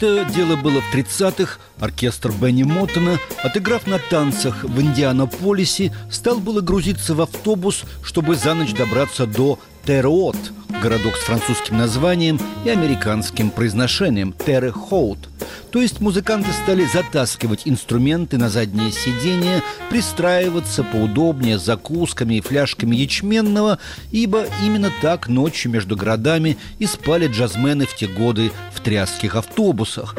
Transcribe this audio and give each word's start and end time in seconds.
Как-то 0.00 0.24
дело 0.26 0.54
было 0.54 0.80
в 0.80 0.94
30-х, 0.94 1.58
оркестр 1.80 2.30
Бенни 2.30 2.62
Моттона, 2.62 3.18
отыграв 3.42 3.88
на 3.88 3.98
танцах 3.98 4.62
в 4.62 4.80
Индианаполисе, 4.80 5.92
стал 6.08 6.38
было 6.38 6.60
грузиться 6.60 7.16
в 7.16 7.20
автобус, 7.20 7.82
чтобы 8.04 8.36
за 8.36 8.54
ночь 8.54 8.72
добраться 8.72 9.26
до 9.26 9.58
Терот, 9.88 10.36
городок 10.82 11.16
с 11.16 11.20
французским 11.20 11.78
названием 11.78 12.38
и 12.66 12.68
американским 12.68 13.48
произношением 13.48 14.34
Терре 14.34 14.70
Хоут. 14.70 15.30
То 15.70 15.80
есть 15.80 16.02
музыканты 16.02 16.50
стали 16.52 16.84
затаскивать 16.84 17.62
инструменты 17.64 18.36
на 18.36 18.50
заднее 18.50 18.92
сиденье, 18.92 19.62
пристраиваться 19.88 20.84
поудобнее 20.84 21.58
с 21.58 21.64
закусками 21.64 22.34
и 22.34 22.42
фляжками 22.42 22.96
ячменного, 22.96 23.78
ибо 24.12 24.44
именно 24.62 24.90
так 25.00 25.26
ночью 25.26 25.70
между 25.70 25.96
городами 25.96 26.58
и 26.78 26.84
спали 26.84 27.26
джазмены 27.26 27.86
в 27.86 27.96
те 27.96 28.08
годы 28.08 28.52
в 28.74 28.80
тряских 28.80 29.36
автобусах. 29.36 30.14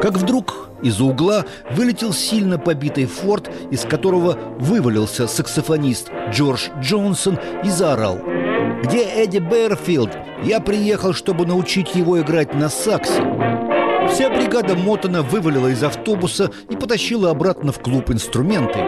Как 0.00 0.16
вдруг 0.16 0.68
из-за 0.80 1.02
угла 1.02 1.44
вылетел 1.72 2.12
сильно 2.12 2.60
побитый 2.60 3.06
форд, 3.06 3.50
из 3.72 3.80
которого 3.80 4.38
вывалился 4.60 5.26
саксофонист 5.26 6.12
Джордж 6.30 6.68
Джонсон 6.80 7.40
и 7.64 7.68
заорал– 7.68 8.20
где 8.84 9.04
Эдди 9.04 9.38
Бэрфилд? 9.38 10.10
Я 10.42 10.60
приехал, 10.60 11.14
чтобы 11.14 11.46
научить 11.46 11.94
его 11.94 12.20
играть 12.20 12.54
на 12.54 12.68
саксе. 12.68 13.22
Вся 14.10 14.28
бригада 14.28 14.74
Мотона 14.76 15.22
вывалила 15.22 15.68
из 15.68 15.82
автобуса 15.82 16.50
и 16.68 16.76
потащила 16.76 17.30
обратно 17.30 17.72
в 17.72 17.78
клуб 17.78 18.10
инструменты. 18.10 18.78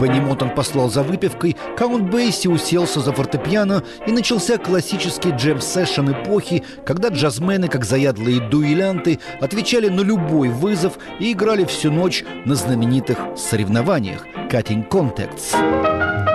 Бенни 0.00 0.20
Мотон 0.20 0.54
послал 0.54 0.88
за 0.88 1.02
выпивкой, 1.02 1.54
Каунт 1.76 2.10
Бейси 2.10 2.48
уселся 2.48 3.00
за 3.00 3.12
фортепиано 3.12 3.84
и 4.06 4.12
начался 4.12 4.56
классический 4.56 5.32
jam 5.32 5.56
session 5.56 6.12
эпохи, 6.12 6.64
когда 6.86 7.08
джазмены, 7.08 7.68
как 7.68 7.84
заядлые 7.84 8.40
дуэлянты, 8.40 9.20
отвечали 9.38 9.88
на 9.88 10.00
любой 10.00 10.48
вызов 10.48 10.94
и 11.20 11.32
играли 11.32 11.66
всю 11.66 11.92
ночь 11.92 12.24
на 12.46 12.54
знаменитых 12.54 13.18
соревнованиях 13.36 14.26
«Cutting 14.50 14.88
Contacts» 14.88 16.31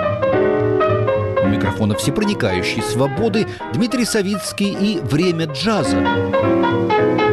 микрофона 1.57 1.95
всепроникающей 1.95 2.81
свободы 2.81 3.47
Дмитрий 3.73 4.05
Савицкий 4.05 4.71
и 4.71 4.99
«Время 4.99 5.45
джаза». 5.47 7.26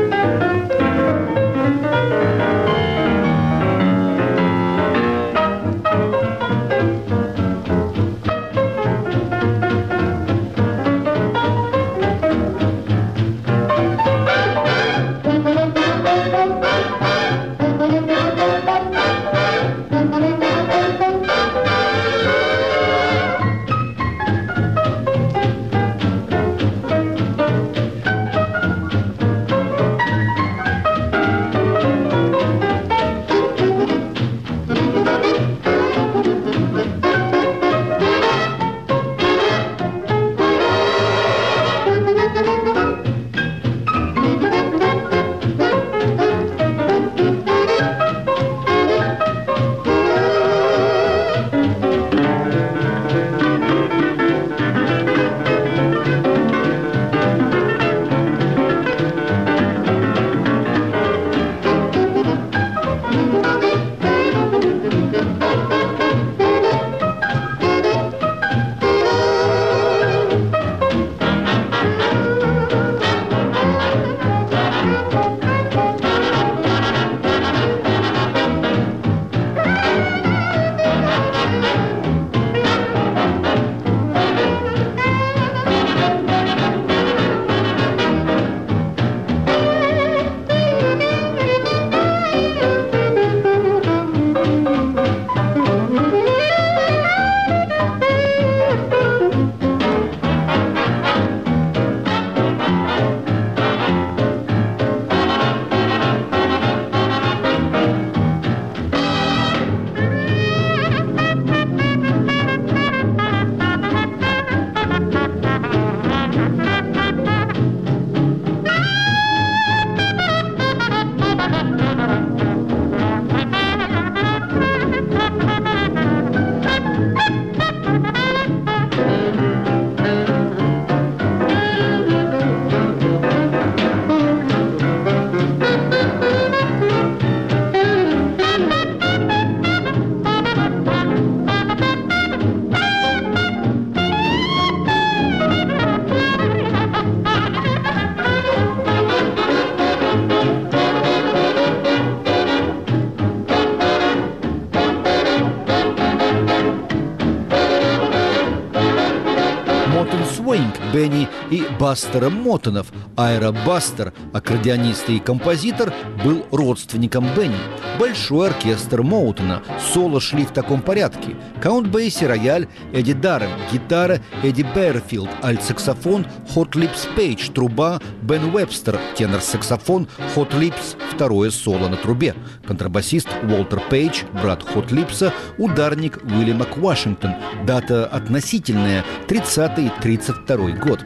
Бастера 161.94 162.28
Мотонов. 162.28 162.88
Айра 163.16 163.52
Бастер, 163.52 164.12
аккордеонист 164.32 165.10
и 165.10 165.20
композитор, 165.20 165.92
был 166.24 166.44
родственником 166.50 167.24
Бенни. 167.36 167.54
Большой 168.00 168.48
оркестр 168.48 169.02
Моутона. 169.02 169.62
Соло 169.92 170.20
шли 170.20 170.44
в 170.44 170.50
таком 170.50 170.82
порядке. 170.82 171.36
Каунт 171.62 171.86
Бейси, 171.86 172.24
рояль, 172.24 172.66
Эдди 172.92 173.12
Дарем, 173.12 173.50
гитара, 173.70 174.20
Эдди 174.42 174.66
Берфилд, 174.74 175.28
альт-саксофон, 175.40 176.26
Хот 176.52 176.74
Липс 176.74 177.06
Пейдж, 177.14 177.50
труба, 177.50 178.00
Бен 178.22 178.52
Уэбстер, 178.52 178.98
тенор-саксофон, 179.16 180.08
Хот 180.34 180.52
Липс, 180.54 180.96
второе 181.12 181.52
соло 181.52 181.86
на 181.86 181.96
трубе. 181.96 182.34
Контрабасист 182.66 183.28
Уолтер 183.44 183.80
Пейдж, 183.88 184.24
брат 184.42 184.64
Хот 184.64 184.90
Липса, 184.90 185.32
ударник 185.58 186.18
Уильям 186.24 186.60
Вашингтон. 186.74 187.34
Дата 187.64 188.04
относительная– 188.06 189.04
30-32 189.28 190.76
год. 190.80 191.04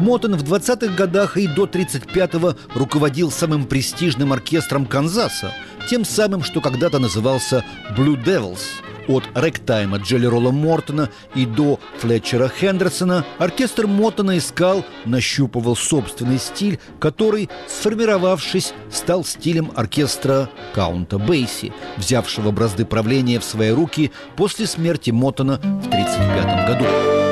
Мотон 0.00 0.36
в 0.36 0.42
20-х 0.42 0.94
годах 0.94 1.36
и 1.36 1.46
до 1.46 1.66
35-го 1.66 2.54
руководил 2.74 3.30
самым 3.30 3.66
престижным 3.66 4.32
оркестром 4.32 4.86
Канзаса, 4.86 5.52
тем 5.88 6.04
самым, 6.04 6.42
что 6.42 6.60
когда-то 6.60 6.98
назывался 6.98 7.64
«Blue 7.96 8.22
Devils», 8.22 8.62
от 9.08 9.24
ректайма 9.34 9.98
Джелли 9.98 10.26
Ролла 10.26 10.52
Мортона 10.52 11.10
и 11.34 11.44
до 11.44 11.80
Флетчера 11.98 12.48
Хендерсона 12.48 13.24
оркестр 13.38 13.86
Моттона 13.86 14.38
искал, 14.38 14.84
нащупывал 15.04 15.74
собственный 15.74 16.38
стиль, 16.38 16.78
который, 17.00 17.48
сформировавшись, 17.66 18.72
стал 18.90 19.24
стилем 19.24 19.72
оркестра 19.74 20.48
Каунта 20.74 21.18
Бейси, 21.18 21.72
взявшего 21.96 22.52
бразды 22.52 22.84
правления 22.84 23.40
в 23.40 23.44
свои 23.44 23.70
руки 23.70 24.12
после 24.36 24.66
смерти 24.66 25.10
Моттона 25.10 25.58
в 25.58 25.88
1935 25.88 26.68
году. 26.68 27.29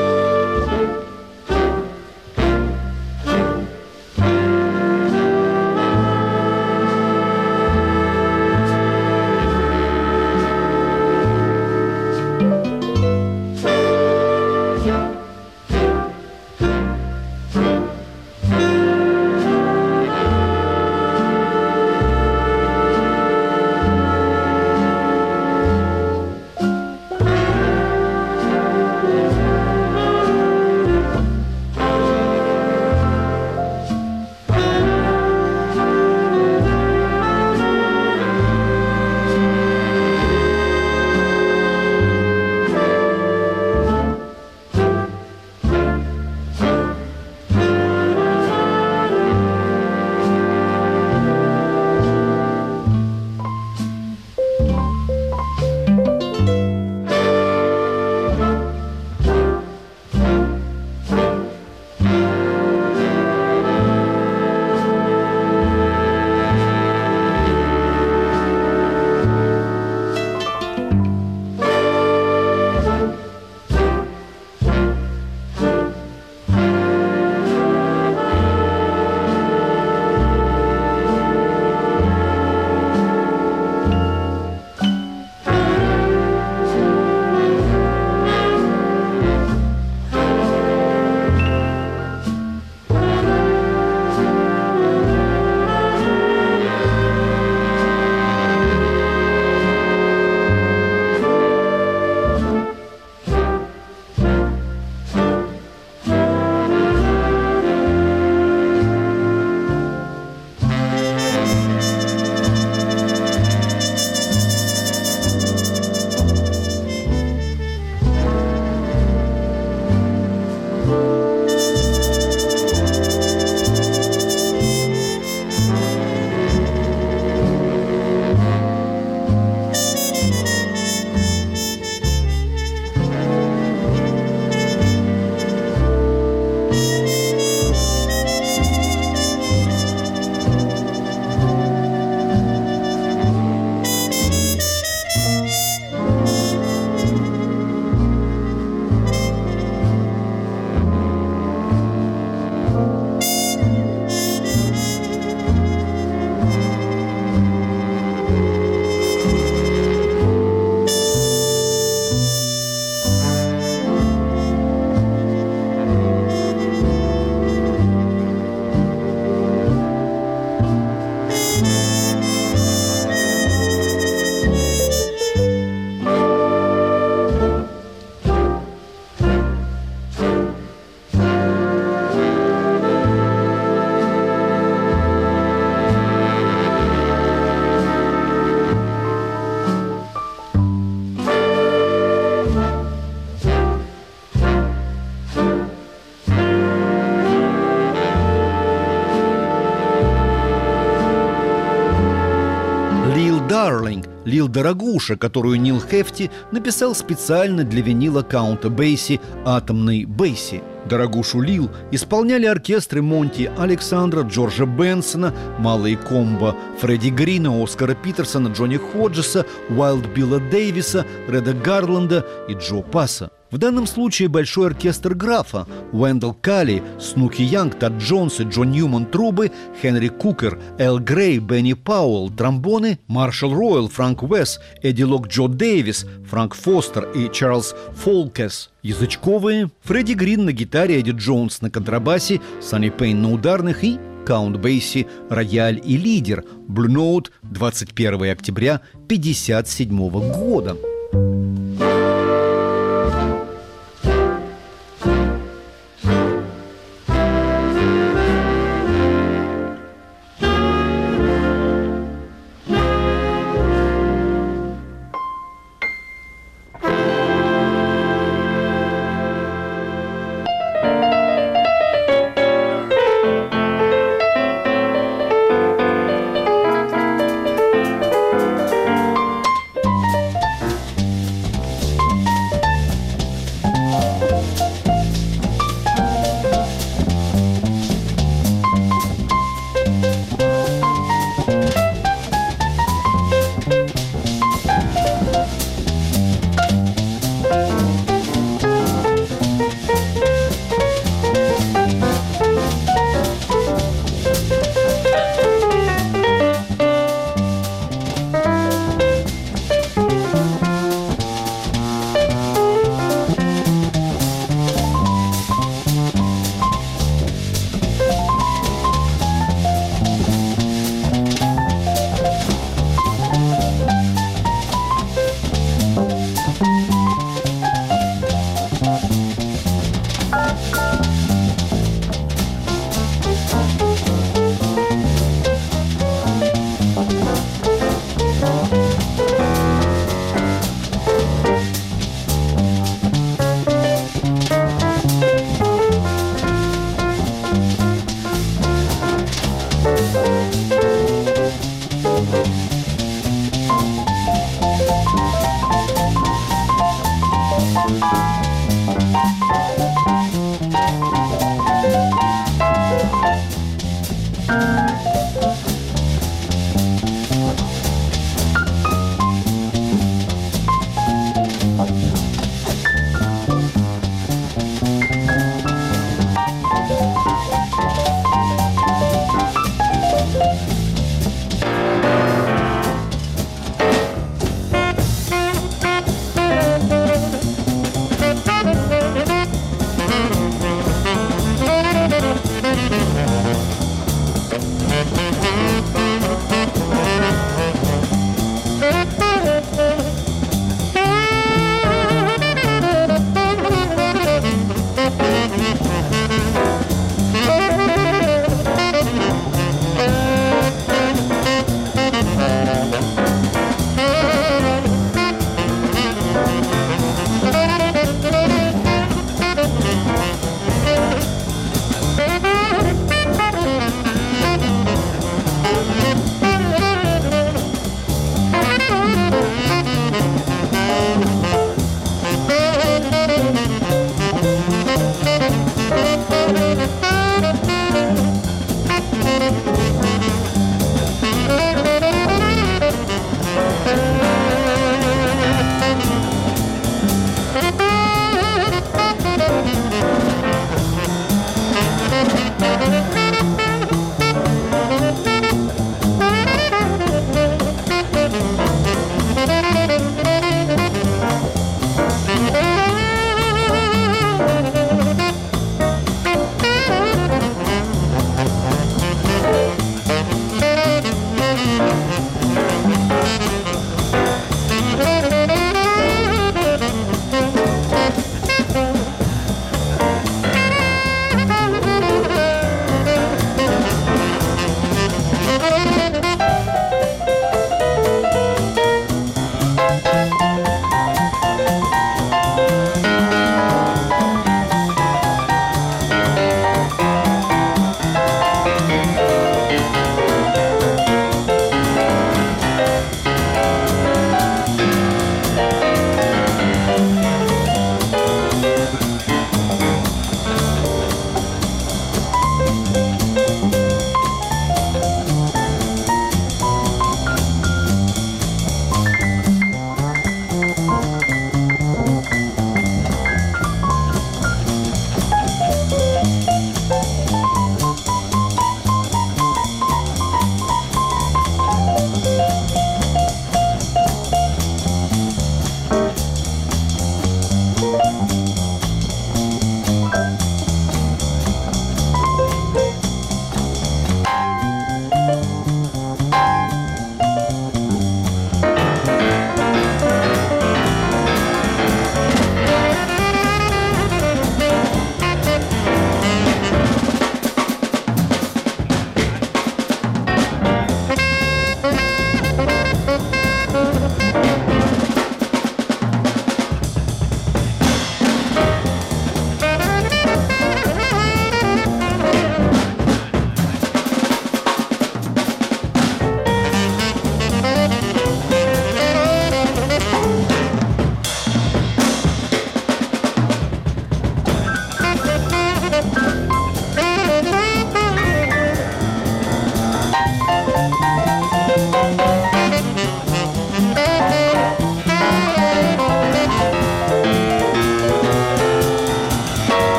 Лил 204.28 204.46
Дорогуша, 204.46 205.16
которую 205.16 205.58
Нил 205.58 205.80
Хефти 205.80 206.30
написал 206.52 206.94
специально 206.94 207.64
для 207.64 207.80
винила 207.80 208.22
каунта 208.22 208.68
Бейси 208.68 209.20
«Атомный 209.46 210.04
Бейси». 210.04 210.62
Дорогушу 210.84 211.40
Лил 211.40 211.70
исполняли 211.92 212.44
оркестры 212.44 213.00
Монти 213.00 213.50
Александра, 213.58 214.22
Джорджа 214.22 214.66
Бенсона, 214.66 215.34
Малые 215.58 215.96
комбо 215.96 216.54
Фредди 216.80 217.08
Грина, 217.08 217.62
Оскара 217.62 217.94
Питерсона, 217.94 218.48
Джонни 218.48 218.76
Ходжеса, 218.76 219.46
Уайлд 219.70 220.06
Билла 220.14 220.40
Дэвиса, 220.40 221.06
Реда 221.26 221.54
Гарланда 221.54 222.26
и 222.48 222.52
Джо 222.52 222.82
Пасса. 222.82 223.30
В 223.50 223.56
данном 223.56 223.86
случае 223.86 224.28
большой 224.28 224.66
оркестр 224.68 225.14
графа 225.14 225.66
Уэндел 225.92 226.34
Калли, 226.34 226.82
Снуки 227.00 227.42
Янг, 227.42 227.78
Тад 227.78 227.94
Джонс 227.94 228.40
и 228.40 228.44
Джон 228.44 228.72
Ньюман 228.72 229.06
трубы, 229.06 229.50
Хенри 229.80 230.08
Кукер, 230.08 230.60
Эл 230.78 230.98
Грей, 230.98 231.38
Бенни 231.38 231.72
Пауэлл 231.72 232.30
тромбоны, 232.30 232.98
Маршал 233.06 233.54
Ройл, 233.54 233.88
Франк 233.88 234.22
Уэс, 234.22 234.60
Эдди 234.82 235.02
Лок 235.02 235.28
Джо 235.28 235.48
Дэвис, 235.48 236.06
Франк 236.28 236.54
Фостер 236.54 237.10
и 237.12 237.30
Чарльз 237.32 237.74
Фолкес 237.94 238.70
язычковые, 238.82 239.70
Фредди 239.82 240.12
Грин 240.12 240.44
на 240.44 240.52
гитаре, 240.52 241.00
Эдди 241.00 241.12
Джонс 241.12 241.62
на 241.62 241.70
контрабасе, 241.70 242.40
Санни 242.60 242.90
Пейн 242.90 243.22
на 243.22 243.32
ударных 243.32 243.82
и 243.82 243.98
Каунт 244.26 244.58
Бейси, 244.58 245.06
рояль 245.30 245.80
и 245.82 245.96
лидер, 245.96 246.44
Blue 246.68 246.88
Note, 246.88 247.30
21 247.42 248.30
октября 248.30 248.82
1957 249.06 249.96
года. 250.34 250.76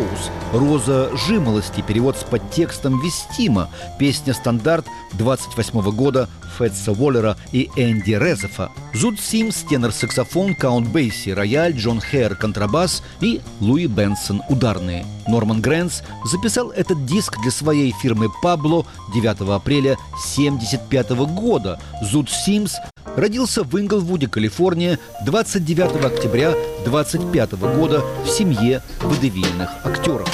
Rose 0.00 0.30
«Роза 0.52 1.16
жимолости», 1.16 1.82
перевод 1.82 2.16
с 2.16 2.22
подтекстом 2.24 3.00
вестимо, 3.00 3.68
песня 3.98 4.32
«Стандарт» 4.32 4.86
28 5.12 5.90
года 5.92 6.28
Фетса 6.58 6.92
Уоллера 6.92 7.36
и 7.52 7.70
Энди 7.76 8.12
Разафа. 8.12 8.70
Зуд 8.94 9.20
Симс, 9.20 9.62
тенор-саксофон, 9.68 10.54
Каунт 10.54 10.88
Бейси, 10.88 11.30
рояль, 11.30 11.74
Джон 11.74 12.00
Хэр, 12.00 12.34
контрабас 12.34 13.02
и 13.20 13.40
Луи 13.60 13.86
Беллсон, 13.86 14.42
ударные. 14.48 15.04
Норман 15.28 15.60
Грэнс 15.60 16.02
записал 16.24 16.70
этот 16.70 17.04
диск 17.04 17.38
для 17.42 17.50
своей 17.50 17.92
фирмы 17.92 18.28
«Pablo» 18.42 18.86
9 19.14 19.26
апреля 19.50 19.98
1975 20.12 21.10
года. 21.34 21.78
Зуд 22.02 22.30
Симс 22.30 22.76
родился 23.16 23.62
в 23.62 23.78
Инглвуде, 23.78 24.28
Калифорния, 24.28 24.98
29 25.24 26.04
октября 26.04 26.54
25 26.84 27.52
года 27.76 28.02
в 28.24 28.28
семье 28.28 28.82
водевильных 29.00 29.70
актеров. 29.84 30.28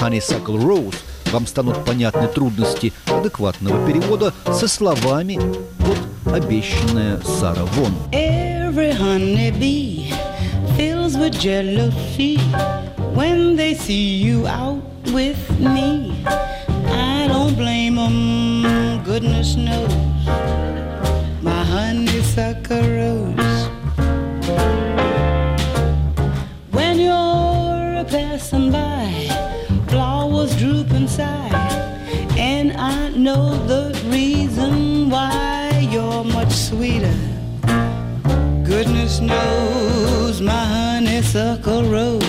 Honeysuckle 0.00 0.58
Rose 0.58 0.96
вам 1.32 1.46
станут 1.46 1.84
понятны 1.84 2.28
трудности 2.28 2.92
адекватного 3.06 3.86
перевода 3.86 4.32
со 4.52 4.68
словами 4.68 5.40
вот 5.78 5.98
обещанная 6.32 7.20
Сара 7.22 7.64
Вон. 7.64 7.92
Goodness 19.14 19.54
knows. 19.54 19.94
My 21.40 21.62
honeysuckle 21.62 22.82
rose. 22.82 23.23
Passing 28.44 28.70
by, 28.70 29.10
flowers 29.88 30.54
droop 30.56 30.90
inside, 30.90 31.54
and 32.36 32.72
I 32.74 33.08
know 33.10 33.56
the 33.66 33.98
reason 34.10 35.08
why 35.08 35.88
you're 35.90 36.24
much 36.24 36.52
sweeter. 36.52 37.16
Goodness 38.64 39.20
knows 39.20 40.42
my 40.42 40.64
honeysuckle 40.76 41.84
rose. 41.84 42.22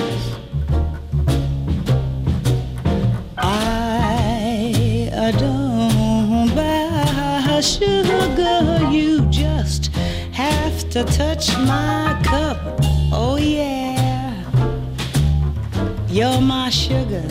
I 5.28 5.32
don't 5.40 6.56
buy 6.56 7.60
sugar, 7.60 8.90
you 8.90 9.26
just 9.30 9.88
have 10.32 10.90
to 10.92 11.04
touch 11.04 11.58
my 11.58 12.18
cup. 12.24 12.58
Oh, 13.12 13.38
yeah, 13.38 13.85
you're 16.16 16.40
my 16.40 16.70
sugar. 16.70 17.26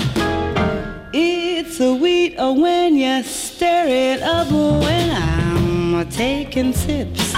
It's 1.15 1.79
sweet 1.79 2.35
oh, 2.37 2.53
when 2.53 2.97
you 2.97 3.23
stir 3.23 3.87
it 3.87 4.21
up 4.21 4.51
when 4.51 5.11
I'm 5.11 6.07
taking 6.11 6.75
sips 6.75 7.33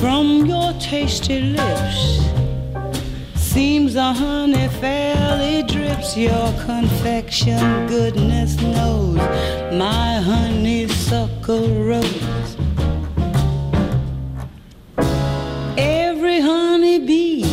from 0.00 0.46
your 0.46 0.72
tasty 0.80 1.42
lips. 1.42 2.24
Seems 3.36 3.94
the 3.94 4.12
honey 4.12 4.66
fairly 4.80 5.62
drips 5.62 6.16
your 6.16 6.52
confection. 6.64 7.86
Goodness 7.86 8.60
knows 8.60 9.18
my 9.72 10.20
honeysuckle 10.20 11.68
rose. 11.84 12.56
Every 15.78 16.40
honeybee 16.40 17.44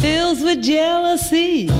fills 0.00 0.42
with 0.42 0.62
jealousy 0.62 1.70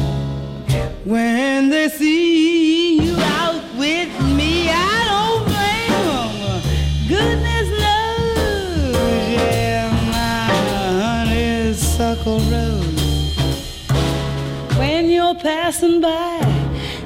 when 1.07 1.69
they 1.71 1.89
see 1.89 3.01
you 3.01 3.17
out 3.17 3.63
with 3.79 4.11
me. 4.35 4.69
I 4.69 5.05
don't 5.13 5.45
blame 5.53 5.93
them. 6.11 6.61
Goodness 7.09 7.69
knows, 7.81 8.97
yeah, 9.31 9.89
my 10.11 10.51
honeysuckle 11.05 12.41
rose. 12.51 13.37
When 14.79 15.09
you're 15.09 15.37
passing 15.37 16.01
by, 16.01 16.41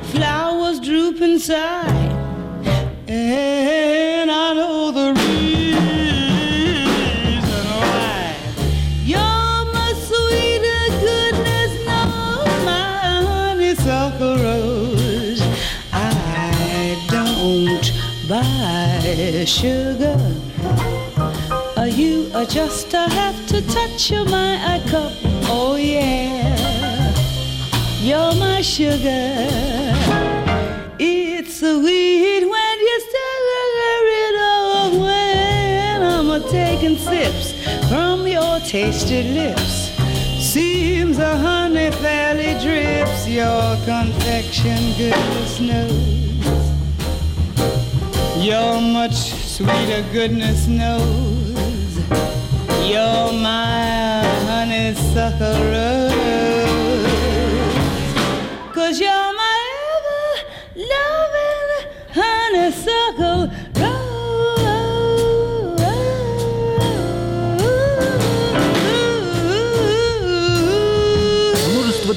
flowers 0.05 0.81
droop 0.81 1.21
inside, 1.21 2.11
and 3.07 4.20
buy 19.40 19.44
sugar. 19.46 20.16
Uh, 21.76 21.85
you 21.85 22.31
uh, 22.35 22.44
just 22.44 22.94
uh, 22.94 23.09
have 23.09 23.46
to 23.46 23.62
touch 23.68 24.12
my 24.12 24.57
uh, 24.57 24.88
cup. 24.90 25.12
Oh 25.48 25.76
yeah, 25.76 27.14
you're 28.00 28.35
my 28.35 28.61
sugar. 28.61 29.33
It's 30.98 31.61
sweet 31.61 32.44
when 32.55 32.76
you 32.88 33.00
stir 33.09 34.05
it 34.24 34.37
up 34.53 34.92
when 35.07 36.03
I'm 36.03 36.42
taking 36.50 36.96
sips 36.98 37.55
from 37.88 38.26
your 38.26 38.61
tasty 38.61 39.22
lips. 39.22 39.90
Seems 40.53 41.16
the 41.16 41.37
honey 41.37 41.90
fairly 41.92 42.53
drips 42.61 43.26
your 43.26 43.76
confection, 43.87 44.79
goodness 44.98 45.61
knows. 45.61 46.60
You're 48.40 48.81
much 48.81 49.12
sweeter, 49.12 50.03
goodness 50.12 50.66
knows. 50.66 51.98
You're 52.88 53.33
my 53.35 54.22
honeysuckle 54.48 55.62
rose. 55.70 56.70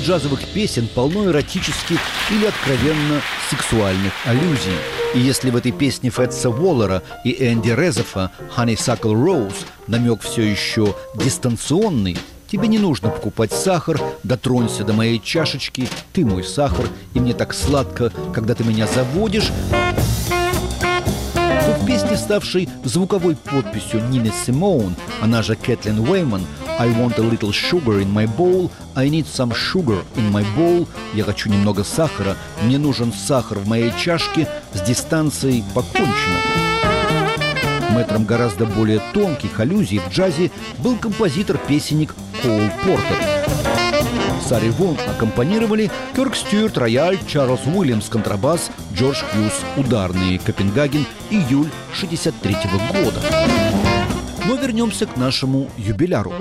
Джазовых 0.03 0.45
песен 0.53 0.87
полно 0.93 1.25
эротических 1.25 1.97
или 2.29 2.45
откровенно 2.45 3.21
сексуальных 3.49 4.11
аллюзий. 4.25 4.73
И 5.15 5.19
если 5.19 5.49
в 5.49 5.55
этой 5.55 5.71
песне 5.71 6.09
Фетса 6.09 6.49
Уоллера 6.49 7.03
и 7.23 7.31
Энди 7.39 7.69
Резефа 7.69 8.31
«Honeysuckle 8.55 9.13
Rose» 9.13 9.65
намек 9.87 10.21
все 10.21 10.41
еще 10.41 10.93
дистанционный, 11.15 12.17
тебе 12.51 12.67
не 12.67 12.79
нужно 12.79 13.09
покупать 13.09 13.53
сахар, 13.53 13.99
дотронься 14.23 14.83
до 14.83 14.93
моей 14.93 15.19
чашечки, 15.19 15.87
ты 16.11 16.25
мой 16.25 16.43
сахар, 16.43 16.85
и 17.13 17.19
мне 17.19 17.33
так 17.33 17.53
сладко, 17.53 18.11
когда 18.33 18.55
ты 18.55 18.63
меня 18.63 18.87
заводишь, 18.87 19.51
песне, 21.85 22.17
ставшей 22.17 22.69
звуковой 22.83 23.35
подписью 23.35 24.03
Нины 24.09 24.31
Симоун, 24.45 24.95
она 25.21 25.41
же 25.41 25.55
Кэтлин 25.55 25.99
Уэйман, 25.99 26.45
«I 26.79 26.89
want 26.89 27.19
a 27.19 27.23
little 27.23 27.51
sugar 27.51 28.01
in 28.01 28.11
my 28.11 28.27
bowl», 28.37 28.69
«I 28.95 29.09
need 29.09 29.25
some 29.25 29.53
sugar 29.53 30.03
in 30.15 30.31
my 30.31 30.45
bowl», 30.55 30.87
«Я 31.13 31.23
хочу 31.23 31.49
немного 31.49 31.83
сахара», 31.83 32.35
«Мне 32.63 32.77
нужен 32.77 33.13
сахар 33.13 33.59
в 33.59 33.67
моей 33.67 33.93
чашке», 33.97 34.47
с 34.73 34.81
дистанцией 34.81 35.63
покончено. 35.73 36.39
Мэтром 37.91 38.25
гораздо 38.25 38.65
более 38.65 39.01
тонких 39.13 39.59
аллюзий 39.59 39.99
в 39.99 40.09
джазе 40.09 40.51
был 40.79 40.97
композитор-песенник 40.97 42.15
Коул 42.41 42.69
Портер. 42.83 43.92
Саре 44.43 44.71
Вон 44.71 44.97
аккомпанировали 45.07 45.89
Кёрк 46.15 46.35
Стюарт, 46.35 46.77
рояль, 46.77 47.17
Чарльз 47.27 47.61
Уильямс, 47.65 48.09
контрабас, 48.09 48.69
Джордж 48.93 49.23
Хьюз, 49.31 49.53
ударные, 49.77 50.37
Копенгаген, 50.37 51.05
июль 51.29 51.69
63 51.93 52.55
года. 53.03 53.21
Но 54.45 54.55
вернемся 54.55 55.05
к 55.05 55.15
нашему 55.15 55.69
юбиляру. 55.77 56.33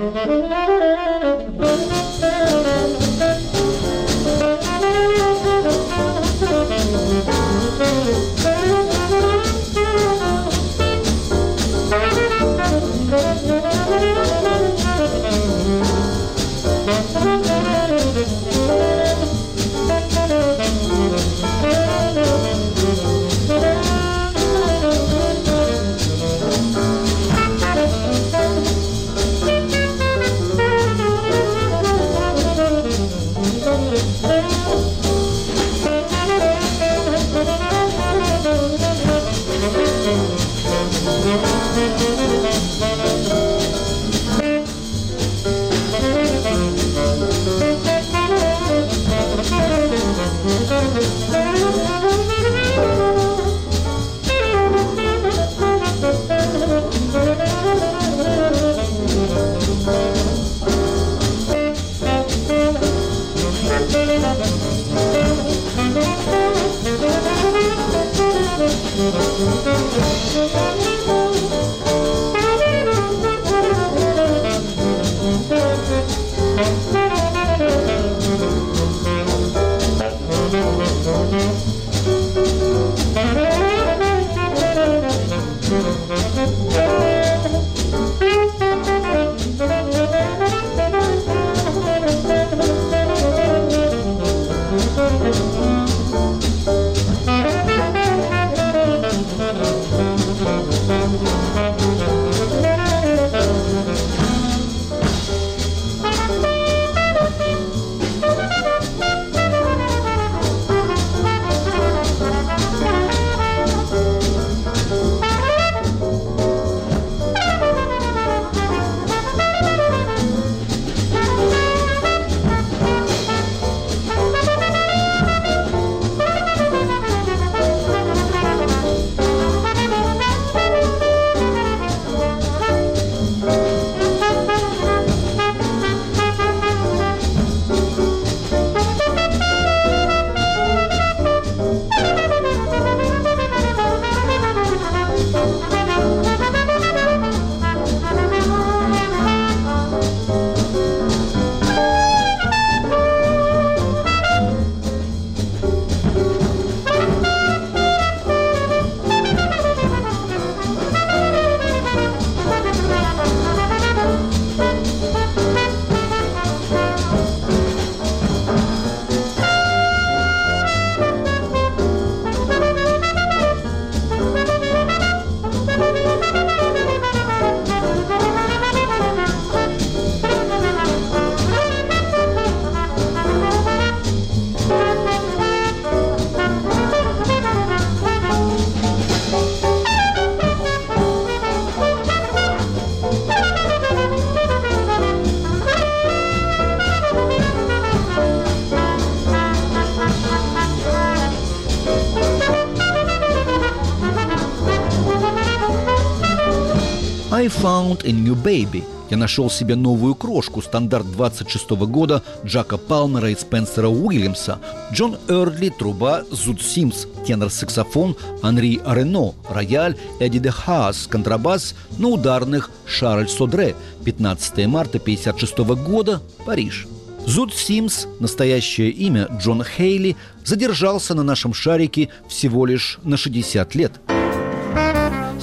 Found 207.63 208.03
a 208.03 208.11
new 208.11 208.35
baby. 208.35 208.83
Я 209.09 209.15
нашел 209.15 209.49
себе 209.49 209.75
новую 209.75 210.15
крошку, 210.15 210.61
стандарт 210.61 211.09
26 211.11 211.71
-го 211.71 211.87
года 211.87 212.21
Джака 212.45 212.77
Палмера 212.77 213.29
и 213.29 213.35
Спенсера 213.35 213.87
Уильямса, 213.87 214.59
Джон 214.91 215.17
Эрли, 215.29 215.69
труба, 215.69 216.23
Зуд 216.29 216.61
Симс, 216.61 217.05
тенор-саксофон, 217.25 218.17
Анри 218.41 218.81
Арено, 218.85 219.33
рояль, 219.49 219.95
Эдди 220.19 220.39
де 220.39 220.51
Хаас, 220.51 221.07
контрабас, 221.07 221.75
на 221.97 222.09
ударных 222.09 222.69
Шарль 222.85 223.29
Содре, 223.29 223.75
15 224.03 224.67
марта 224.67 224.99
56 224.99 225.59
года, 225.59 226.21
Париж. 226.45 226.87
Зуд 227.25 227.53
Симс, 227.53 228.07
настоящее 228.19 228.89
имя 228.89 229.29
Джон 229.39 229.63
Хейли, 229.63 230.17
задержался 230.43 231.15
на 231.15 231.23
нашем 231.23 231.53
шарике 231.53 232.09
всего 232.27 232.65
лишь 232.65 232.99
на 233.03 233.15
60 233.15 233.75
лет– 233.75 233.93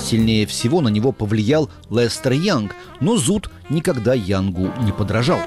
Сильнее 0.01 0.47
всего 0.47 0.81
на 0.81 0.89
него 0.89 1.13
повлиял 1.13 1.71
Лестер 1.91 2.33
Янг, 2.33 2.75
но 3.01 3.17
Зуд 3.17 3.51
никогда 3.69 4.15
Янгу 4.15 4.73
не 4.83 4.93
подражал. 4.93 5.41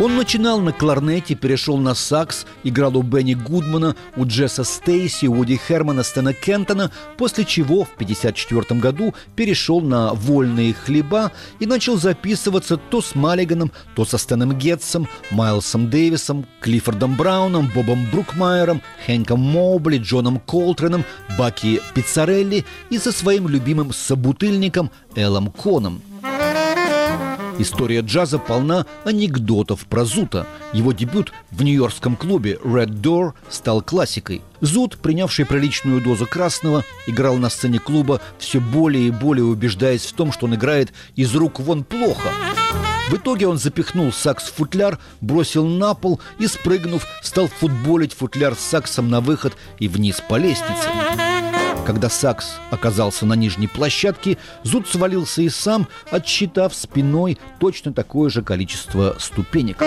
Он 0.00 0.16
начинал 0.16 0.62
на 0.62 0.72
кларнете, 0.72 1.34
перешел 1.34 1.76
на 1.76 1.94
сакс, 1.94 2.46
играл 2.64 2.96
у 2.96 3.02
Бенни 3.02 3.34
Гудмана, 3.34 3.96
у 4.16 4.24
Джесса 4.24 4.64
Стейси, 4.64 5.26
у 5.26 5.38
Уди 5.38 5.58
Хермана, 5.58 6.04
Стена 6.04 6.32
Кентона, 6.32 6.90
после 7.18 7.44
чего 7.44 7.84
в 7.84 7.92
1954 7.96 8.80
году 8.80 9.14
перешел 9.36 9.82
на 9.82 10.14
вольные 10.14 10.72
хлеба 10.72 11.32
и 11.58 11.66
начал 11.66 11.98
записываться 11.98 12.78
то 12.78 13.02
с 13.02 13.14
Маллиганом, 13.14 13.72
то 13.94 14.06
со 14.06 14.16
Стэном 14.16 14.58
Гетсом, 14.58 15.06
Майлсом 15.30 15.90
Дэвисом, 15.90 16.46
Клиффордом 16.62 17.16
Брауном, 17.16 17.70
Бобом 17.74 18.06
Брукмайером, 18.10 18.80
Хэнком 19.04 19.38
Моубли, 19.38 19.98
Джоном 19.98 20.40
Колтреном, 20.40 21.04
Баки 21.38 21.78
Пиццарелли 21.94 22.64
и 22.88 22.96
со 22.96 23.12
своим 23.12 23.48
любимым 23.48 23.92
собутыльником 23.92 24.90
Эллом 25.14 25.50
Коном– 25.50 26.00
История 27.60 28.00
джаза 28.00 28.38
полна 28.38 28.86
анекдотов 29.04 29.84
про 29.84 30.06
Зута. 30.06 30.46
Его 30.72 30.92
дебют 30.92 31.34
в 31.50 31.62
нью-йоркском 31.62 32.16
клубе 32.16 32.58
Red 32.64 33.02
Door 33.02 33.34
стал 33.50 33.82
классикой. 33.82 34.40
Зут, 34.62 34.96
принявший 34.96 35.44
приличную 35.44 36.00
дозу 36.00 36.24
красного, 36.24 36.86
играл 37.06 37.36
на 37.36 37.50
сцене 37.50 37.78
клуба, 37.78 38.22
все 38.38 38.60
более 38.60 39.08
и 39.08 39.10
более 39.10 39.44
убеждаясь 39.44 40.06
в 40.06 40.14
том, 40.14 40.32
что 40.32 40.46
он 40.46 40.54
играет 40.54 40.94
из 41.16 41.34
рук 41.34 41.60
вон 41.60 41.84
плохо. 41.84 42.30
В 43.10 43.16
итоге 43.16 43.46
он 43.46 43.58
запихнул 43.58 44.10
сакс 44.10 44.44
в 44.44 44.54
футляр, 44.54 44.98
бросил 45.20 45.66
на 45.66 45.92
пол 45.92 46.18
и, 46.38 46.46
спрыгнув, 46.46 47.04
стал 47.22 47.48
футболить 47.48 48.14
футляр 48.14 48.54
с 48.54 48.60
саксом 48.60 49.10
на 49.10 49.20
выход 49.20 49.52
и 49.78 49.86
вниз 49.86 50.22
по 50.26 50.36
лестнице. 50.36 50.88
Когда 51.86 52.08
Сакс 52.08 52.58
оказался 52.70 53.26
на 53.26 53.34
нижней 53.34 53.66
площадке, 53.66 54.38
Зуд 54.62 54.86
свалился 54.88 55.42
и 55.42 55.48
сам, 55.48 55.88
отсчитав 56.10 56.74
спиной 56.74 57.38
точно 57.58 57.92
такое 57.92 58.30
же 58.30 58.42
количество 58.42 59.16
ступенек. 59.18 59.78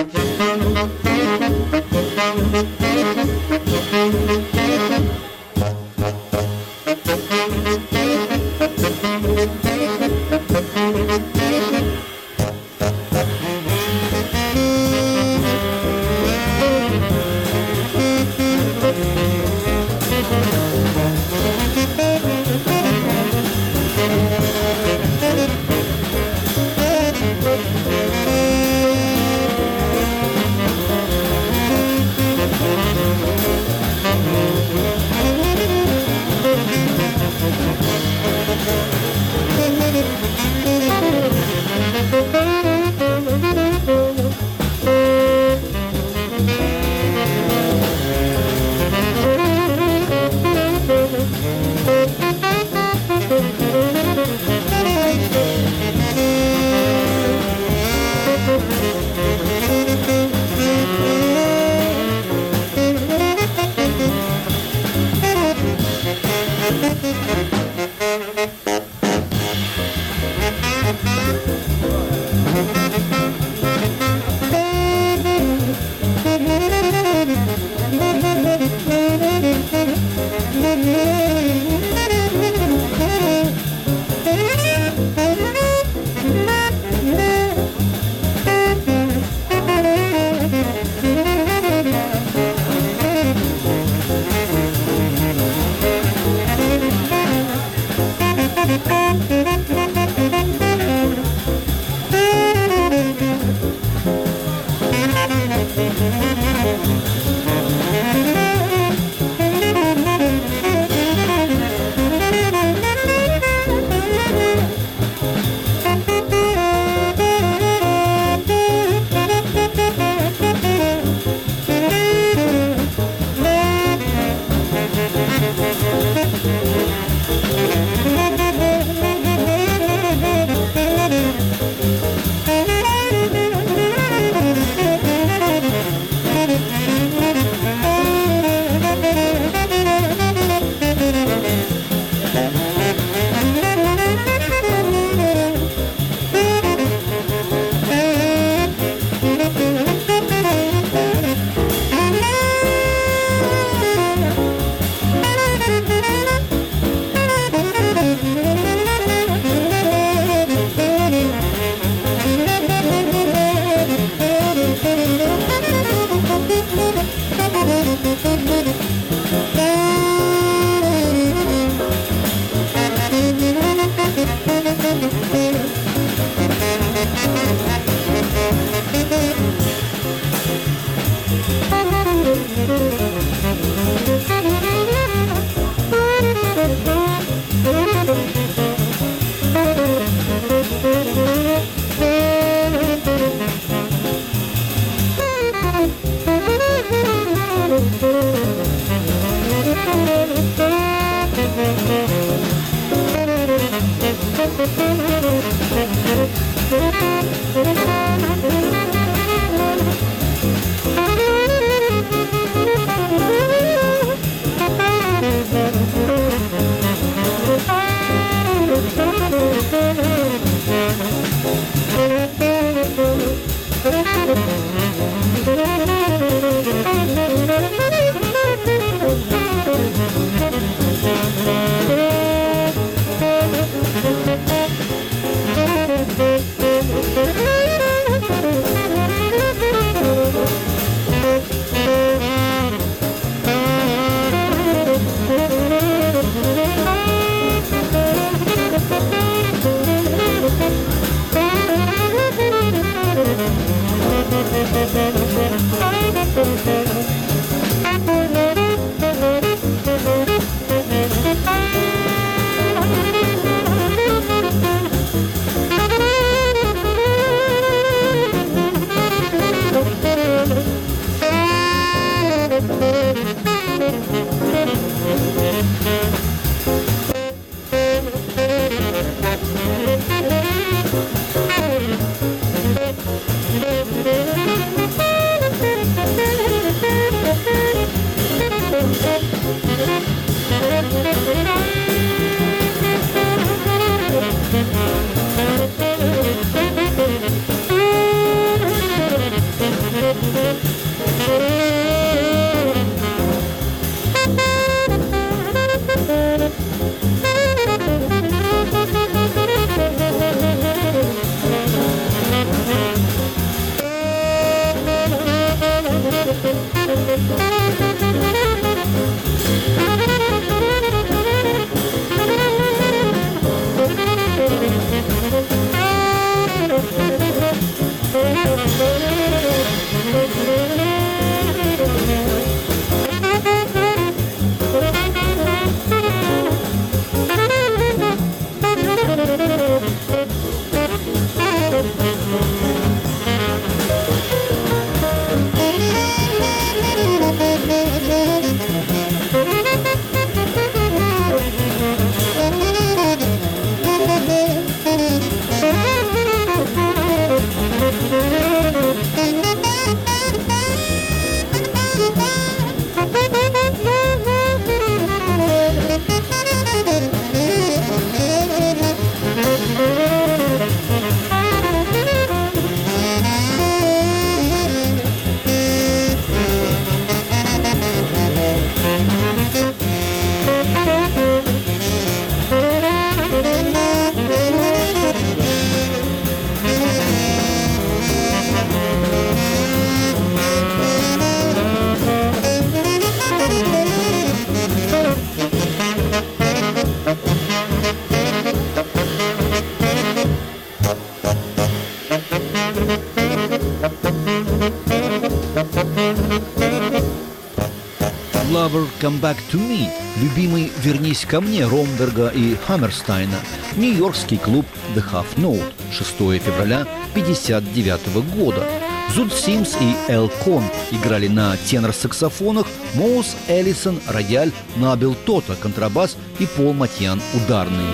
Come 409.14 409.22
Back 409.22 409.38
to 409.52 409.60
Me, 409.60 409.90
любимый 410.22 410.72
«Вернись 410.82 411.26
ко 411.26 411.40
мне» 411.40 411.66
Ромберга 411.68 412.30
и 412.30 412.56
Хаммерстайна, 412.56 413.36
Нью-Йоркский 413.76 414.38
клуб 414.38 414.66
The 414.96 415.04
Half 415.12 415.26
Note, 415.36 415.72
6 415.92 416.42
февраля 416.42 416.88
1959 417.12 418.36
года. 418.36 418.68
Зуд 419.14 419.32
Симс 419.32 419.76
и 419.80 419.96
Эл 420.12 420.32
Кон 420.44 420.64
играли 420.92 421.28
на 421.28 421.56
тенор-саксофонах, 421.58 422.66
Моус 422.96 423.36
Эллисон, 423.48 424.00
рояль, 424.08 424.52
Набил 424.78 425.16
Тота, 425.26 425.56
контрабас 425.56 426.18
и 426.40 426.48
Пол 426.48 426.74
Матьян 426.74 427.22
ударные. 427.36 427.94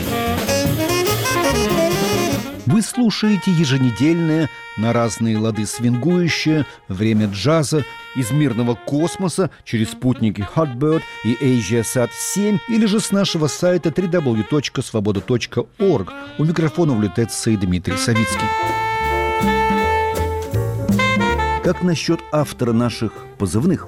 Вы 2.65 2.81
слушаете 2.81 3.51
еженедельное 3.51 4.49
на 4.77 4.93
разные 4.93 5.37
лады 5.37 5.65
свингующее 5.65 6.65
время 6.87 7.25
джаза 7.25 7.83
из 8.15 8.31
мирного 8.31 8.73
космоса 8.75 9.49
через 9.63 9.91
спутники 9.91 10.47
Hotbird 10.55 11.03
и 11.23 11.35
AsiaSat-7 11.35 12.59
или 12.69 12.85
же 12.85 12.99
с 12.99 13.11
нашего 13.11 13.47
сайта 13.47 13.89
www.svoboda.org. 13.89 16.09
У 16.37 16.43
микрофона 16.43 16.93
влетается 16.93 17.49
и 17.51 17.57
Дмитрий 17.57 17.97
Савицкий. 17.97 18.47
Как 21.63 21.83
насчет 21.83 22.19
автора 22.31 22.73
наших 22.73 23.11
позывных? 23.37 23.87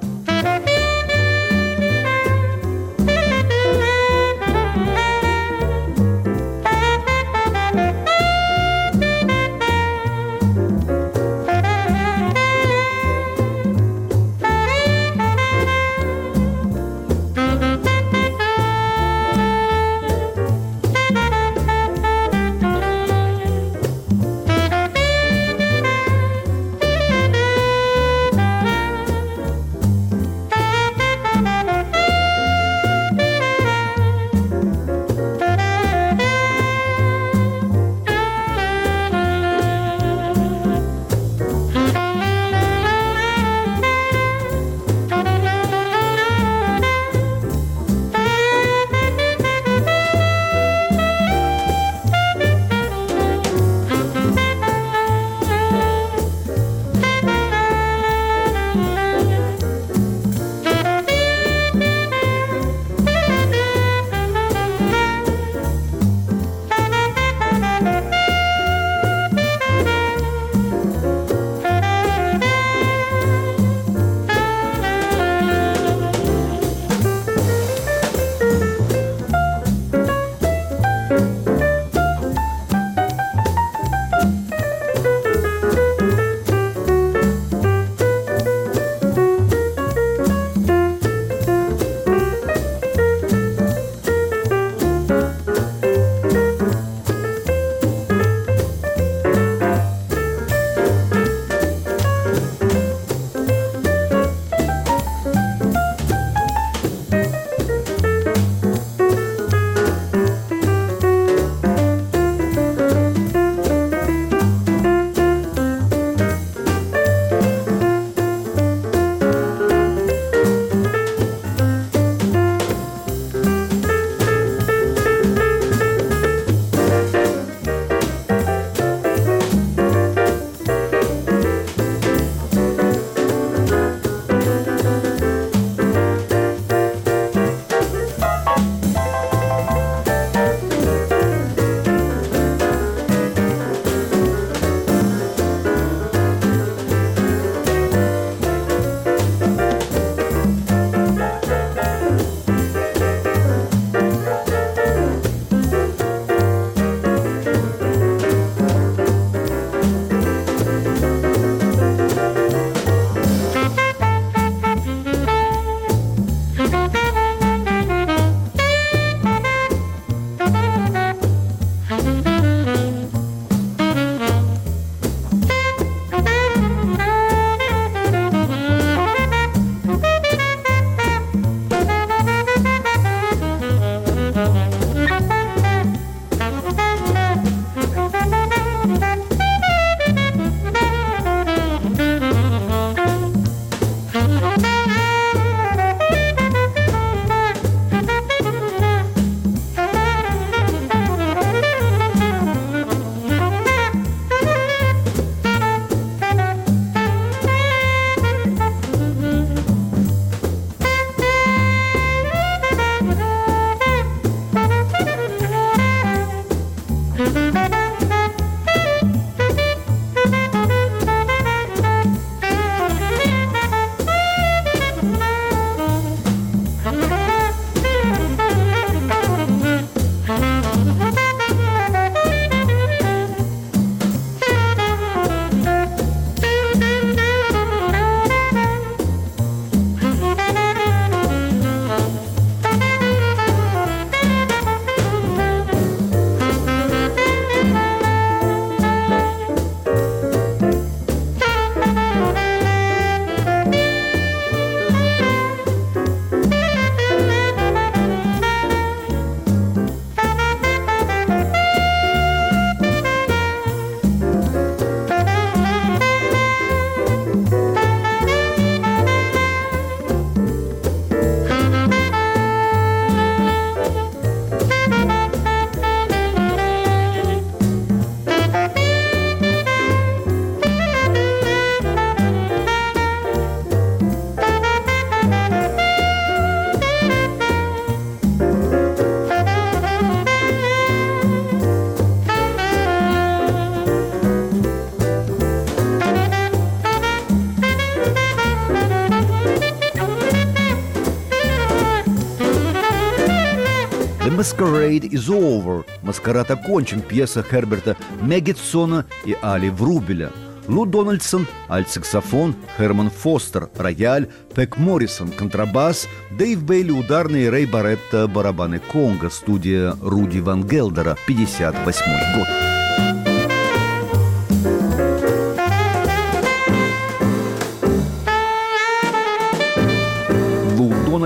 Masquerade 304.42 305.08
is 305.12 305.30
over. 305.30 305.86
Маскарад 306.02 306.50
окончен. 306.50 307.02
Пьеса 307.02 307.44
Херберта 307.44 307.96
Меггетсона 308.24 309.06
и 309.24 309.38
Али 309.40 309.70
Врубеля. 309.70 310.32
Лу 310.68 310.88
Дональдсон– 310.88 311.46
альт-саксофон, 311.70 312.56
Херман 312.76 313.12
Фостер– 313.12 313.70
рояль, 313.78 314.30
Пек 314.56 314.78
Моррисон– 314.78 315.30
контрабас, 315.38 316.08
Дэйв 316.32 316.64
Бейли– 316.64 316.92
ударный, 316.92 317.52
Рэй 317.52 317.68
Баретта– 317.68 318.28
барабаны 318.36 318.80
Конго, 318.80 319.30
студия 319.30 319.96
Руди 320.02 320.40
Ван 320.40 320.64
Гелдера, 320.64 321.18
58 321.28 322.06
год. 322.36 322.71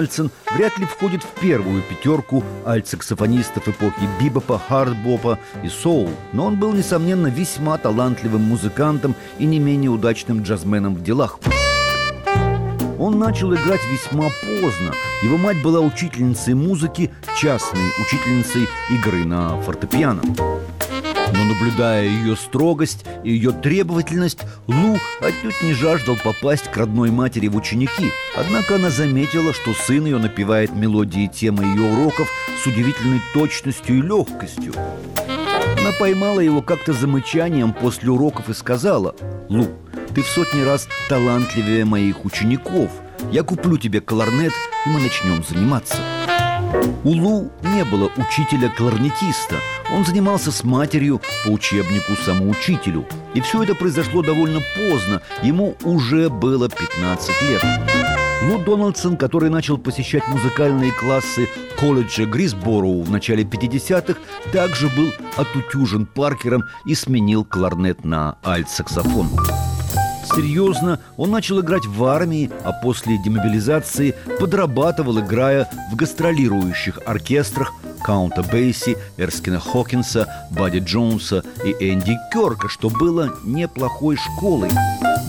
Дональдсон 0.06 0.30
вряд 0.54 0.78
ли 0.78 0.86
входит 0.86 1.24
в 1.24 1.40
первую 1.42 1.82
пятерку 1.82 2.44
альт-саксофонистов 2.64 3.68
эпохи 3.68 4.08
бибопа, 4.22 4.60
хардбопа 4.60 5.40
и 5.64 5.70
соул, 5.70 6.12
но 6.32 6.46
он 6.46 6.60
был, 6.60 6.74
несомненно, 6.74 7.28
весьма 7.28 7.78
талантливым 7.80 8.44
музыкантом 8.44 9.16
и 9.40 9.46
не 9.46 9.58
менее 9.58 9.90
удачным 9.90 10.44
джазменом 10.44 10.96
в 10.96 11.02
делах. 11.02 11.40
Он 13.00 13.18
начал 13.18 13.54
играть 13.54 13.82
весьма 13.92 14.30
поздно. 14.62 14.94
Его 15.24 15.38
мать 15.38 15.62
была 15.64 15.80
учительницей 15.80 16.54
музыки, 16.54 17.12
частной 17.36 17.92
учительницей 18.00 18.68
игры 18.92 19.26
на 19.26 19.60
фортепиано. 19.62 20.22
Но 21.38 21.44
наблюдая 21.46 22.06
ее 22.06 22.36
строгость 22.36 23.06
и 23.24 23.32
ее 23.32 23.52
требовательность, 23.52 24.40
Лу 24.68 24.98
отнюдь 25.20 25.62
не 25.64 25.74
жаждал 25.74 26.16
попасть 26.24 26.72
к 26.72 26.78
родной 26.78 27.12
матери 27.12 27.48
в 27.48 27.56
ученики. 27.56 28.12
Однако 28.36 28.76
она 28.76 28.90
заметила, 28.90 29.54
что 29.54 29.74
сын 29.74 30.06
ее 30.06 30.18
напевает 30.18 30.74
мелодии 30.74 31.28
темы 31.28 31.64
ее 31.64 31.92
уроков 31.92 32.30
с 32.64 32.68
удивительной 32.68 33.22
точностью 33.34 34.00
и 34.00 34.02
легкостью. 34.02 34.74
Она 35.78 35.92
поймала 36.00 36.40
его 36.40 36.62
как-то 36.62 36.94
замычанием 36.94 37.74
после 37.74 38.10
уроков 38.10 38.50
и 38.50 38.54
сказала 38.54 39.16
«Лу, 39.50 39.68
ты 40.14 40.22
в 40.22 40.28
сотни 40.28 40.62
раз 40.62 40.88
талантливее 41.10 41.86
моих 41.86 42.24
учеников. 42.24 42.90
Я 43.32 43.44
куплю 43.44 43.78
тебе 43.78 44.02
кларнет, 44.02 44.54
и 44.86 44.90
мы 44.90 45.02
начнем 45.02 45.44
заниматься». 45.44 45.98
У 47.04 47.10
Лу 47.10 47.52
не 47.62 47.84
было 47.86 48.10
учителя-кларнетиста. 48.18 49.58
Он 49.94 50.04
занимался 50.06 50.52
с 50.52 50.64
матерью 50.64 51.22
по 51.44 51.50
учебнику 51.50 52.16
самоучителю. 52.24 53.06
И 53.34 53.42
все 53.42 53.64
это 53.64 53.76
произошло 53.76 54.24
довольно 54.24 54.60
поздно. 54.76 55.22
Ему 55.44 55.76
уже 55.84 56.30
было 56.30 56.68
15 56.68 57.30
лет. 57.44 57.64
Лу 58.44 58.58
Дональдсон, 58.58 59.18
который 59.18 59.50
начал 59.50 59.78
посещать 59.78 60.28
музыкальные 60.28 60.92
классы 60.92 61.48
колледжа 61.80 62.26
Грисбороу 62.26 63.02
в 63.02 63.10
начале 63.10 63.44
50-х, 63.44 64.20
также 64.52 64.88
был 64.90 65.12
отутюжен 65.38 66.06
Паркером 66.06 66.64
и 66.86 66.96
сменил 66.96 67.46
кларнет 67.46 68.04
на 68.04 68.38
альт-саксофон. 68.44 69.30
Серьезно, 70.36 71.00
он 71.16 71.32
начал 71.32 71.62
играть 71.62 71.86
в 71.86 72.04
армии, 72.04 72.52
а 72.66 72.74
после 72.74 73.18
демобилизации 73.24 74.14
подрабатывал, 74.38 75.22
играя 75.22 75.70
в 75.92 75.96
гастролирующих 75.96 77.00
оркестрах 77.06 77.72
Каунта 78.04 78.44
Бейси, 78.44 78.98
Эрскина 79.16 79.62
Хокинса, 79.62 80.28
Бадди 80.52 80.80
Джонса 80.80 81.44
и 81.64 81.72
Энди 81.90 82.18
Керка, 82.34 82.68
что 82.68 82.90
было 82.90 83.34
неплохой 83.46 84.18
школой. 84.18 84.70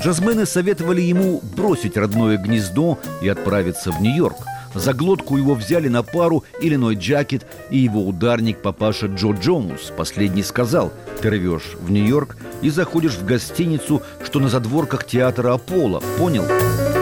Джазмены 0.02 0.44
советовали 0.44 1.02
ему 1.02 1.40
бросить 1.56 1.96
родное 1.96 2.36
гнездо 2.36 2.98
и 3.22 3.28
отправиться 3.28 3.92
в 3.92 4.00
Нью-Йорк– 4.00 4.36
за 4.76 4.92
глотку 4.92 5.36
его 5.36 5.54
взяли 5.54 5.88
на 5.88 6.02
пару 6.02 6.44
Иллиной 6.60 6.94
Джакет 6.94 7.46
и 7.70 7.78
его 7.78 8.06
ударник 8.06 8.62
папаша 8.62 9.06
Джо 9.06 9.32
Джонс. 9.32 9.92
Последний 9.96 10.42
сказал, 10.42 10.92
ты 11.20 11.30
рвешь 11.30 11.76
в 11.80 11.90
Нью-Йорк 11.90 12.36
и 12.62 12.70
заходишь 12.70 13.14
в 13.14 13.24
гостиницу, 13.24 14.02
что 14.22 14.38
на 14.38 14.48
задворках 14.48 15.04
театра 15.04 15.54
Аполло. 15.54 16.00
Понял? 16.18 16.44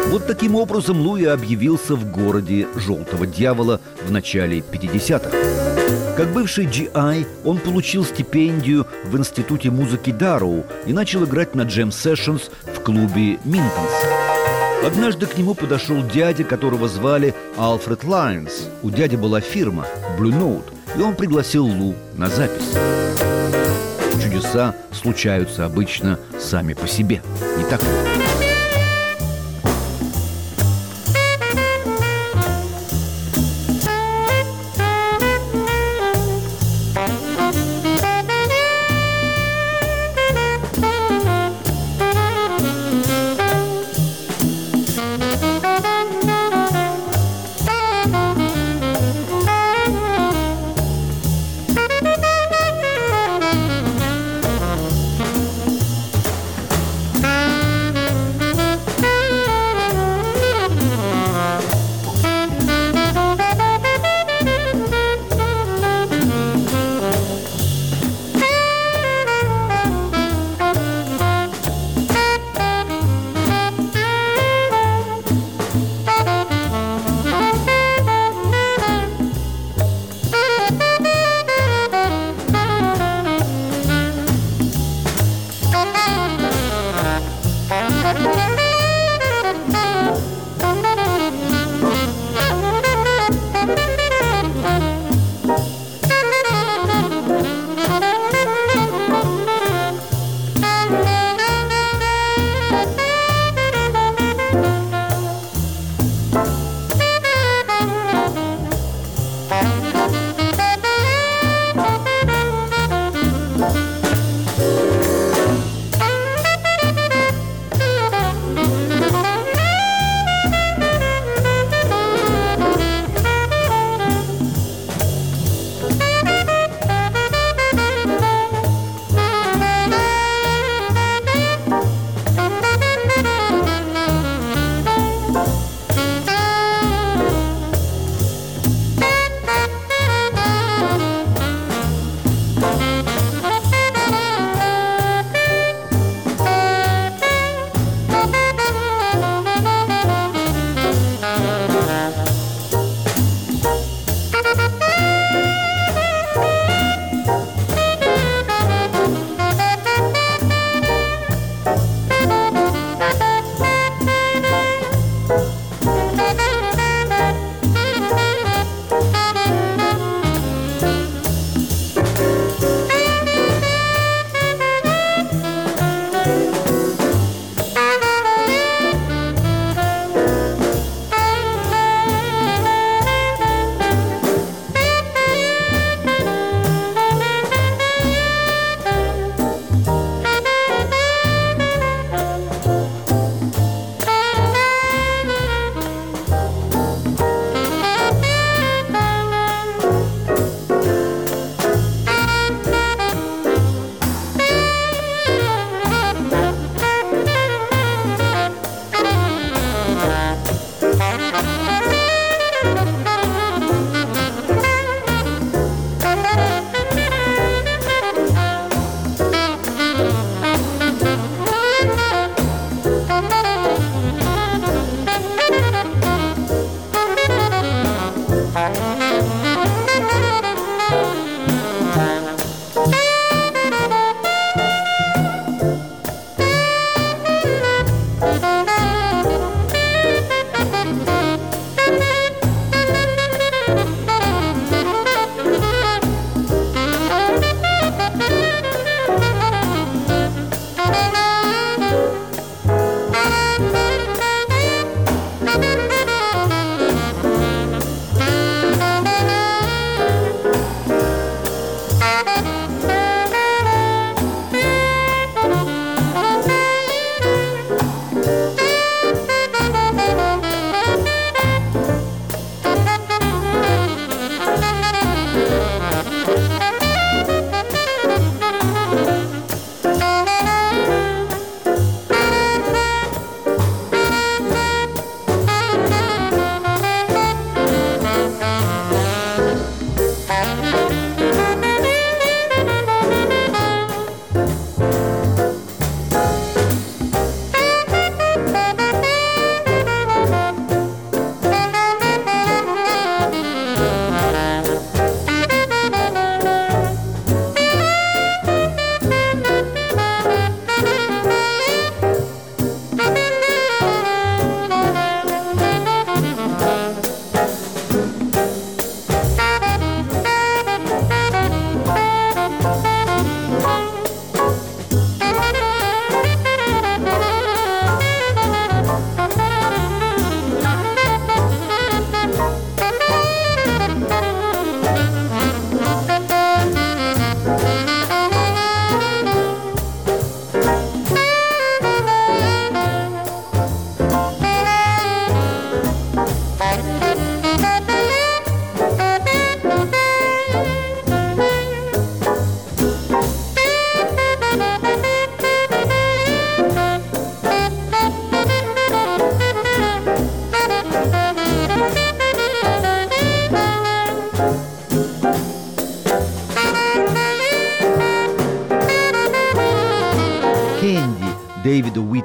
Вот 0.08 0.26
таким 0.26 0.54
образом 0.54 1.00
Луи 1.00 1.24
объявился 1.24 1.96
в 1.96 2.10
городе 2.10 2.68
Желтого 2.76 3.26
Дьявола 3.26 3.80
в 4.06 4.12
начале 4.12 4.58
50-х. 4.60 5.30
Как 6.16 6.32
бывший 6.32 6.66
GI, 6.66 7.26
он 7.44 7.58
получил 7.58 8.04
стипендию 8.04 8.86
в 9.04 9.16
Институте 9.16 9.70
музыки 9.70 10.10
Дарроу 10.10 10.64
и 10.86 10.92
начал 10.92 11.24
играть 11.24 11.56
на 11.56 11.62
jam 11.62 11.86
sessions 11.86 12.50
в 12.72 12.80
клубе 12.80 13.38
«Minton's». 13.44 14.23
Однажды 14.84 15.26
к 15.26 15.38
нему 15.38 15.54
подошел 15.54 16.02
дядя, 16.02 16.44
которого 16.44 16.88
звали 16.88 17.34
Алфред 17.56 18.04
Лайнс. 18.04 18.68
У 18.82 18.90
дяди 18.90 19.16
была 19.16 19.40
фирма 19.40 19.86
Blue 20.18 20.30
Note, 20.30 20.72
и 20.98 21.00
он 21.00 21.14
пригласил 21.16 21.64
Лу 21.64 21.94
на 22.18 22.28
запись. 22.28 22.74
Чудеса 24.22 24.74
случаются 24.92 25.64
обычно 25.64 26.18
сами 26.38 26.74
по 26.74 26.86
себе, 26.86 27.22
не 27.56 27.64
так 27.64 27.82
ли? 27.82 28.13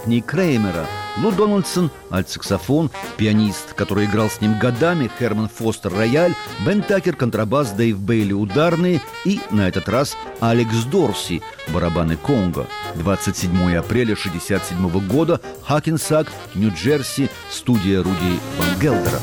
Уитни 0.09 0.21
Креймера, 0.21 0.87
Лу 1.21 1.31
Дональдсон– 1.31 1.91
альт-саксофон, 2.11 2.89
пианист, 3.15 3.73
который 3.75 4.05
играл 4.05 4.27
с 4.27 4.41
ним 4.41 4.57
годами, 4.57 5.09
Херман 5.19 5.49
Фостер– 5.49 5.93
рояль, 5.95 6.33
Бен 6.65 6.81
Такер– 6.81 7.15
контрабас, 7.15 7.73
Дэйв 7.73 7.99
Бейли– 7.99 8.33
ударные 8.33 9.01
и, 9.23 9.39
на 9.51 9.67
этот 9.67 9.87
раз, 9.87 10.17
Алекс 10.39 10.83
Дорси– 10.85 11.43
барабаны 11.67 12.17
Конго. 12.17 12.65
27 12.95 13.51
апреля 13.77 14.13
1967 14.13 15.07
года, 15.07 15.39
Хакенсак, 15.63 16.27
Нью-Джерси, 16.55 17.29
студия 17.51 18.01
Руди 18.01 18.39
Ван 18.57 18.79
Гелдера. 18.79 19.19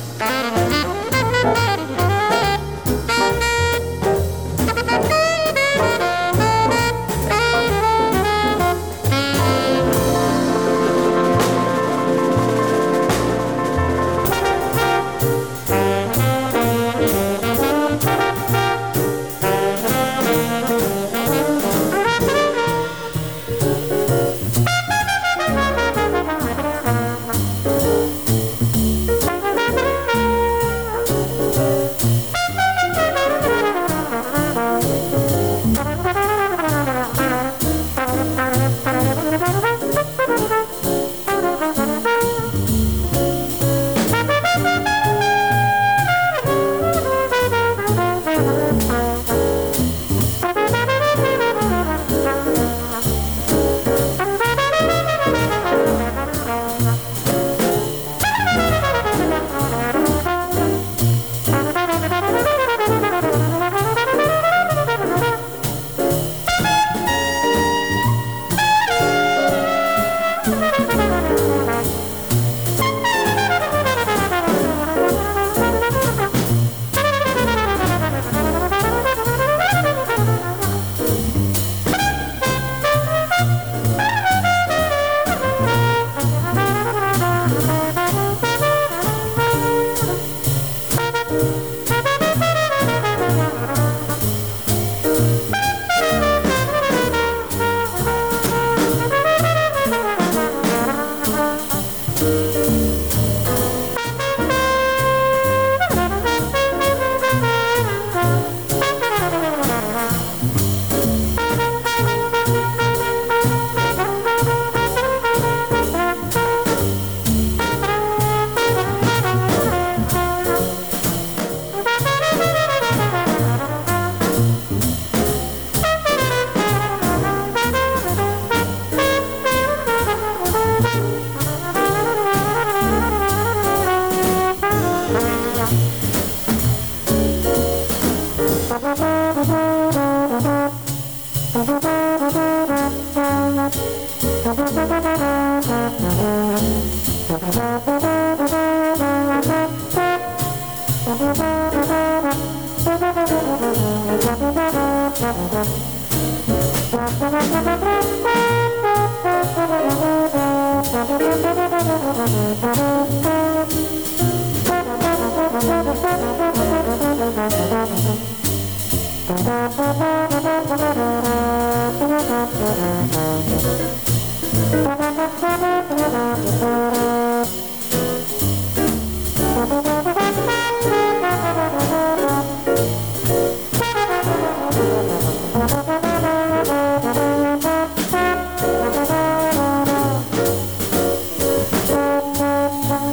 Thank 1.42 1.70
you. 1.70 1.75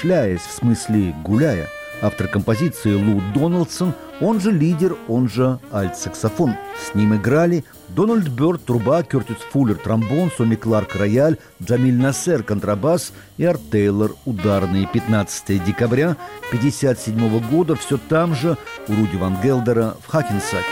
шляясь, 0.00 0.40
в 0.40 0.52
смысле 0.52 1.14
гуляя. 1.24 1.68
Автор 2.02 2.28
композиции 2.28 2.94
Лу 2.94 3.20
Дональдсон, 3.34 3.92
он 4.20 4.40
же 4.40 4.50
лидер, 4.50 4.96
он 5.06 5.28
же 5.28 5.58
альт-саксофон. 5.70 6.54
С 6.78 6.94
ним 6.94 7.14
играли 7.14 7.64
Дональд 7.88 8.28
Бёрд, 8.28 8.64
труба, 8.64 9.02
Кертис 9.02 9.36
Фуллер, 9.52 9.76
тромбон, 9.76 10.30
Соми 10.36 10.54
Кларк, 10.54 10.96
рояль, 10.96 11.36
Джамиль 11.62 11.96
Нассер, 11.96 12.42
контрабас 12.42 13.12
и 13.36 13.44
Арт 13.44 13.60
Тейлор, 13.70 14.14
ударные. 14.24 14.88
15 14.90 15.62
декабря 15.62 16.16
1957 16.48 17.50
года 17.50 17.74
все 17.76 17.98
там 17.98 18.34
же 18.34 18.56
у 18.88 18.94
Руди 18.94 19.16
Ван 19.16 19.36
Гелдера 19.42 19.96
в 20.02 20.10
Хакенсаке. 20.10 20.64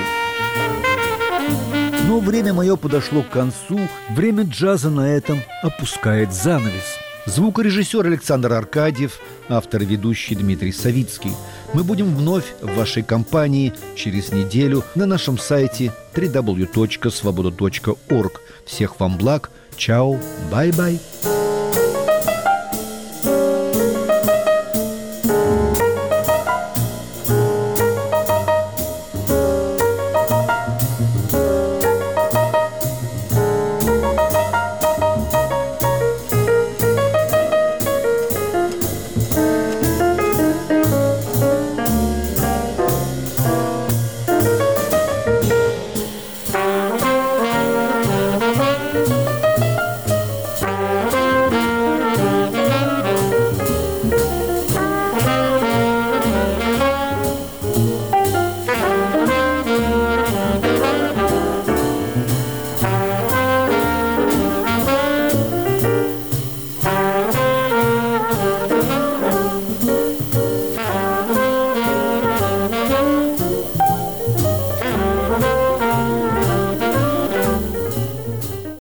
Но 2.06 2.20
время 2.20 2.54
мое 2.54 2.76
подошло 2.76 3.22
к 3.22 3.28
концу, 3.28 3.78
время 4.08 4.44
джаза 4.44 4.88
на 4.88 5.06
этом 5.08 5.42
опускает 5.62 6.32
занавес. 6.32 7.07
Звукорежиссер 7.26 8.06
Александр 8.06 8.52
Аркадьев, 8.52 9.18
автор 9.48 9.82
и 9.82 9.86
ведущий 9.86 10.34
Дмитрий 10.34 10.72
Савицкий. 10.72 11.32
Мы 11.74 11.84
будем 11.84 12.16
вновь 12.16 12.54
в 12.60 12.74
вашей 12.74 13.02
компании 13.02 13.74
через 13.96 14.32
неделю 14.32 14.84
на 14.94 15.04
нашем 15.06 15.38
сайте 15.38 15.92
www.svoboda.org. 16.14 18.40
Всех 18.64 19.00
вам 19.00 19.18
благ. 19.18 19.50
Чао. 19.76 20.18
Bye-bye. 20.50 20.98